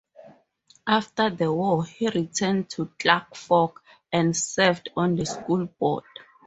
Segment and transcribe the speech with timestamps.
[0.87, 6.05] After the war, he returned to Clark Fork and served on the school board.